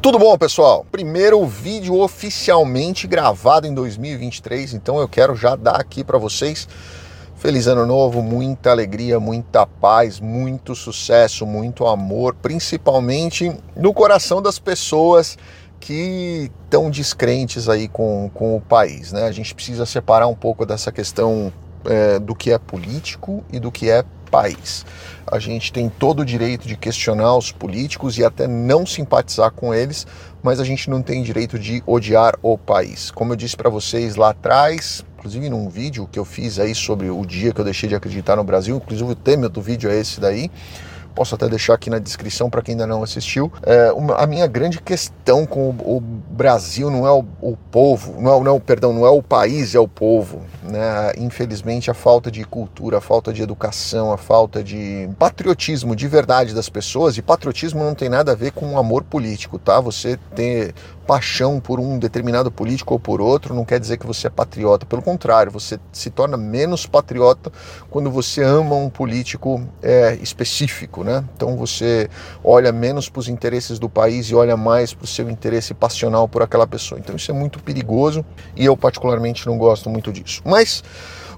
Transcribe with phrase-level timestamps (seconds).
[0.00, 0.86] Tudo bom, pessoal?
[0.92, 6.68] Primeiro vídeo oficialmente gravado em 2023, então eu quero já dar aqui para vocês
[7.34, 14.60] feliz ano novo, muita alegria, muita paz, muito sucesso, muito amor, principalmente no coração das
[14.60, 15.36] pessoas
[15.80, 19.24] que estão descrentes aí com, com o país, né?
[19.24, 21.52] A gente precisa separar um pouco dessa questão
[21.84, 24.84] é, do que é político e do que é país.
[25.26, 29.74] A gente tem todo o direito de questionar os políticos e até não simpatizar com
[29.74, 30.06] eles,
[30.42, 33.10] mas a gente não tem direito de odiar o país.
[33.10, 37.10] Como eu disse para vocês lá atrás, inclusive num vídeo que eu fiz aí sobre
[37.10, 39.98] o dia que eu deixei de acreditar no Brasil, inclusive o tema do vídeo é
[39.98, 40.50] esse daí
[41.18, 43.52] posso até deixar aqui na descrição para quem ainda não assistiu.
[43.64, 48.20] É, uma, a minha grande questão com o, o Brasil não é o, o povo,
[48.20, 50.42] não é, não, perdão, não é o país, é o povo.
[50.70, 51.12] Né?
[51.16, 56.54] Infelizmente, a falta de cultura, a falta de educação, a falta de patriotismo de verdade
[56.54, 59.80] das pessoas, e patriotismo não tem nada a ver com amor político, tá?
[59.80, 60.74] Você ter
[61.08, 64.84] paixão por um determinado político ou por outro não quer dizer que você é patriota.
[64.84, 67.50] Pelo contrário, você se torna menos patriota
[67.90, 71.24] quando você ama um político é, específico, né?
[71.34, 72.10] Então você
[72.44, 76.28] olha menos para os interesses do país e olha mais para o seu interesse passional
[76.28, 76.98] por aquela pessoa.
[76.98, 78.22] Então isso é muito perigoso
[78.54, 80.42] e eu particularmente não gosto muito disso.
[80.44, 80.57] Mas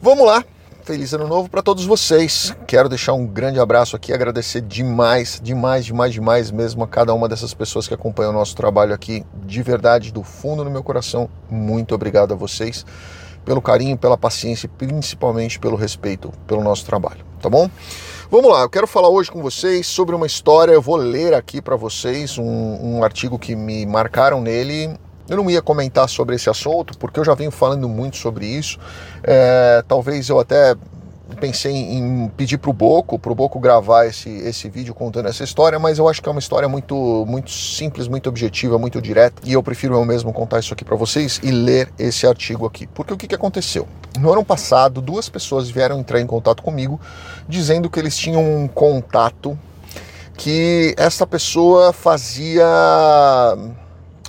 [0.00, 0.44] vamos lá
[0.88, 2.56] Feliz ano novo para todos vocês.
[2.66, 7.28] Quero deixar um grande abraço aqui, agradecer demais, demais, demais, demais mesmo a cada uma
[7.28, 9.22] dessas pessoas que acompanham o nosso trabalho aqui.
[9.44, 12.86] De verdade, do fundo do meu coração, muito obrigado a vocês
[13.44, 17.70] pelo carinho, pela paciência e principalmente pelo respeito pelo nosso trabalho, tá bom?
[18.30, 20.72] Vamos lá, eu quero falar hoje com vocês sobre uma história.
[20.72, 25.50] Eu vou ler aqui para vocês um, um artigo que me marcaram nele eu não
[25.50, 28.78] ia comentar sobre esse assunto, porque eu já venho falando muito sobre isso.
[29.22, 30.74] É, talvez eu até
[31.36, 35.44] pensei em pedir para o Boco, para o Boco gravar esse, esse vídeo contando essa
[35.44, 39.42] história, mas eu acho que é uma história muito, muito simples, muito objetiva, muito direta,
[39.44, 42.86] e eu prefiro eu mesmo contar isso aqui para vocês e ler esse artigo aqui.
[42.86, 43.86] Porque o que, que aconteceu?
[44.18, 46.98] No ano passado, duas pessoas vieram entrar em contato comigo
[47.46, 49.58] dizendo que eles tinham um contato
[50.36, 52.64] que essa pessoa fazia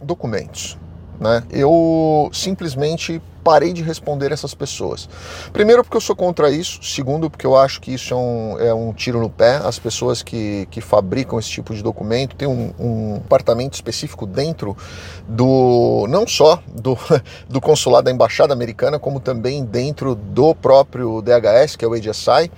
[0.00, 0.78] documentos
[1.20, 1.42] né?
[1.50, 5.08] Eu simplesmente parei de responder essas pessoas.
[5.52, 6.82] Primeiro, porque eu sou contra isso.
[6.82, 9.60] Segundo, porque eu acho que isso é um, é um tiro no pé.
[9.64, 14.76] As pessoas que, que fabricam esse tipo de documento têm um, um departamento específico dentro
[15.28, 16.06] do.
[16.08, 16.98] não só do,
[17.48, 22.50] do consulado da embaixada americana, como também dentro do próprio DHS, que é o HSI.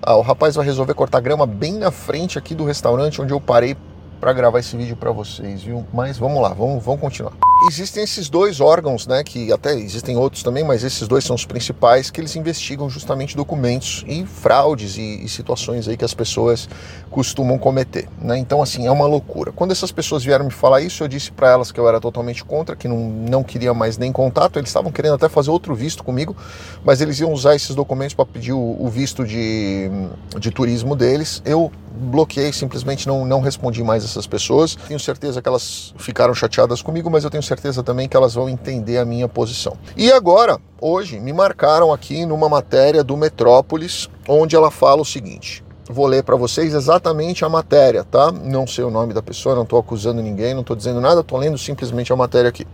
[0.00, 3.40] Ah, o rapaz vai resolver cortar grama bem na frente aqui do restaurante onde eu
[3.40, 3.76] parei
[4.20, 5.84] para gravar esse vídeo para vocês, viu?
[5.92, 7.49] Mas vamos lá, vamos, vamos continuar.
[7.68, 11.44] Existem esses dois órgãos, né, que até existem outros também, mas esses dois são os
[11.44, 16.68] principais que eles investigam justamente documentos e fraudes e, e situações aí que as pessoas
[17.10, 18.38] costumam cometer, né?
[18.38, 19.52] Então assim, é uma loucura.
[19.52, 22.42] Quando essas pessoas vieram me falar isso, eu disse para elas que eu era totalmente
[22.44, 26.02] contra, que não, não queria mais nem contato, eles estavam querendo até fazer outro visto
[26.02, 26.34] comigo,
[26.82, 29.90] mas eles iam usar esses documentos para pedir o, o visto de,
[30.38, 31.42] de turismo deles.
[31.44, 34.74] Eu bloqueei, simplesmente não, não respondi mais essas pessoas.
[34.88, 38.48] Tenho certeza que elas ficaram chateadas comigo, mas eu tenho certeza também que elas vão
[38.48, 39.76] entender a minha posição.
[39.96, 45.64] E agora, hoje, me marcaram aqui numa matéria do Metrópolis, onde ela fala o seguinte.
[45.88, 48.30] Vou ler para vocês exatamente a matéria, tá?
[48.30, 51.38] Não sei o nome da pessoa, não estou acusando ninguém, não estou dizendo nada, estou
[51.38, 52.64] lendo simplesmente a matéria aqui.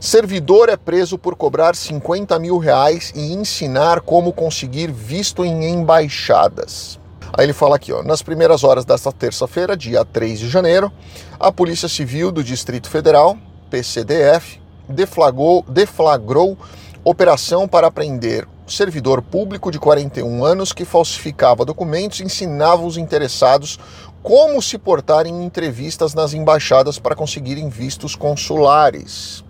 [0.00, 6.98] Servidor é preso por cobrar 50 mil reais e ensinar como conseguir visto em embaixadas.
[7.32, 10.90] Aí ele fala aqui, ó, nas primeiras horas desta terça-feira, dia 3 de janeiro,
[11.38, 13.36] a Polícia Civil do Distrito Federal,
[13.70, 16.56] PCDF, deflagrou, deflagrou
[17.04, 23.78] operação para prender servidor público de 41 anos que falsificava documentos e ensinava os interessados
[24.22, 29.44] como se portar em entrevistas nas embaixadas para conseguirem vistos consulares.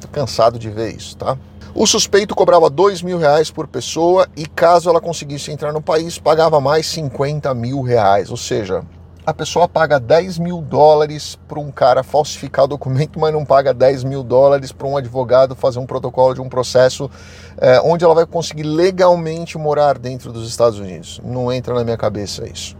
[0.00, 1.36] Tô cansado de ver isso, tá?
[1.74, 6.18] O suspeito cobrava dois mil reais por pessoa e caso ela conseguisse entrar no país,
[6.18, 8.30] pagava mais 50 mil reais.
[8.30, 8.82] Ou seja,
[9.28, 14.02] a pessoa paga 10 mil dólares para um cara falsificar documento, mas não paga 10
[14.04, 17.10] mil dólares para um advogado fazer um protocolo de um processo
[17.58, 21.20] é, onde ela vai conseguir legalmente morar dentro dos Estados Unidos.
[21.22, 22.74] Não entra na minha cabeça isso.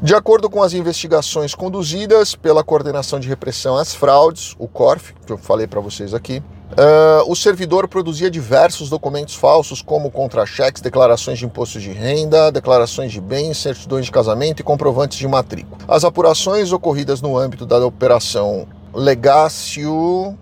[0.00, 5.32] De acordo com as investigações conduzidas pela Coordenação de Repressão às Fraudes, o CORF, que
[5.32, 6.40] eu falei para vocês aqui,
[6.74, 13.12] Uh, o servidor produzia diversos documentos falsos, como contra-cheques, declarações de imposto de renda, declarações
[13.12, 15.78] de bens, certidões de casamento e comprovantes de matrícula.
[15.86, 20.36] As apurações ocorridas no âmbito da operação Legatio,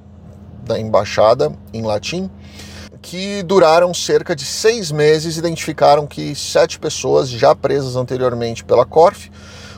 [0.64, 2.30] da embaixada, em latim,
[3.02, 9.30] que duraram cerca de seis meses, identificaram que sete pessoas já presas anteriormente pela CORF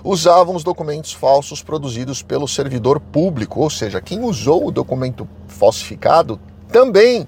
[0.04, 6.38] usavam os documentos falsos produzidos pelo servidor público, ou seja, quem usou o documento falsificado
[6.68, 7.26] também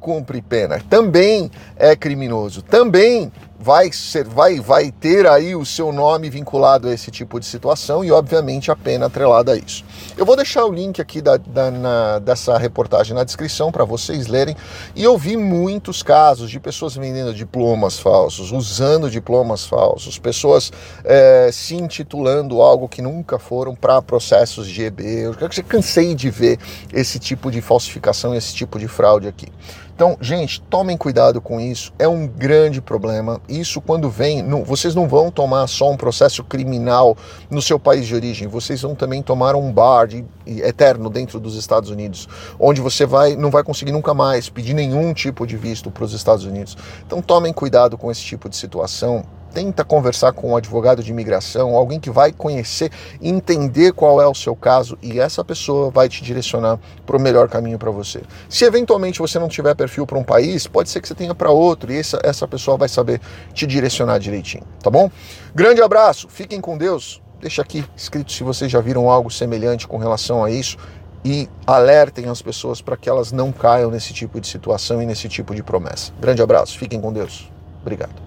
[0.00, 6.28] cumpre pena, também é criminoso, também vai ser, vai, vai ter aí o seu nome
[6.30, 9.84] vinculado a esse tipo de situação e, obviamente, a pena atrelada a isso.
[10.16, 14.26] Eu vou deixar o link aqui da, da na, dessa reportagem na descrição para vocês
[14.26, 14.56] lerem.
[14.94, 20.72] E eu vi muitos casos de pessoas vendendo diplomas falsos, usando diplomas falsos, pessoas
[21.04, 25.02] é, se intitulando algo que nunca foram para processos de EB.
[25.02, 25.34] Eu
[25.66, 26.58] cansei de ver
[26.92, 29.48] esse tipo de falsificação, esse tipo de fraude aqui.
[29.96, 33.40] Então, gente, tomem cuidado com isso, é um grande problema.
[33.48, 37.16] Isso, quando vem, não, vocês não vão tomar só um processo criminal
[37.48, 41.56] no seu país de origem, vocês vão também tomar um bar de, eterno dentro dos
[41.56, 42.28] Estados Unidos,
[42.60, 46.12] onde você vai, não vai conseguir nunca mais pedir nenhum tipo de visto para os
[46.12, 46.76] Estados Unidos.
[47.06, 49.24] Então, tomem cuidado com esse tipo de situação
[49.56, 52.92] tenta conversar com um advogado de imigração, alguém que vai conhecer,
[53.22, 57.48] entender qual é o seu caso e essa pessoa vai te direcionar para o melhor
[57.48, 58.20] caminho para você.
[58.50, 61.50] Se eventualmente você não tiver perfil para um país, pode ser que você tenha para
[61.50, 63.18] outro e essa, essa pessoa vai saber
[63.54, 65.10] te direcionar direitinho, tá bom?
[65.54, 67.22] Grande abraço, fiquem com Deus.
[67.40, 70.76] Deixa aqui escrito se vocês já viram algo semelhante com relação a isso
[71.24, 75.30] e alertem as pessoas para que elas não caiam nesse tipo de situação e nesse
[75.30, 76.12] tipo de promessa.
[76.20, 77.50] Grande abraço, fiquem com Deus.
[77.80, 78.26] Obrigado.